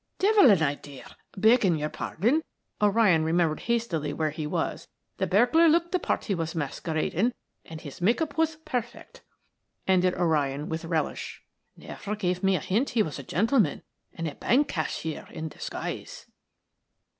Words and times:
"Devil 0.17 0.49
an 0.49 0.63
idea, 0.63 1.15
begging 1.37 1.75
your 1.75 1.89
pardon" 1.91 2.41
O'Ryan 2.81 3.23
remembered 3.23 3.59
hastily 3.59 4.11
where 4.13 4.31
he 4.31 4.47
was. 4.47 4.87
"The 5.17 5.27
burglar 5.27 5.69
looked 5.69 5.91
the 5.91 5.99
part 5.99 6.25
he 6.25 6.33
was 6.33 6.55
masquerading, 6.55 7.33
and 7.65 7.81
his 7.81 8.01
make 8.01 8.19
up 8.19 8.35
was 8.35 8.55
perfect," 8.55 9.21
ended 9.87 10.15
O'Ryan 10.15 10.69
with 10.69 10.85
relish. 10.85 11.43
"Never 11.77 12.15
gave 12.15 12.41
me 12.41 12.55
a 12.55 12.59
hint 12.61 12.89
he 12.89 13.03
was 13.03 13.19
a 13.19 13.23
gentleman 13.23 13.83
and 14.15 14.27
a 14.27 14.33
bank 14.33 14.67
cashier 14.69 15.27
in 15.29 15.49
disguise." 15.49 16.25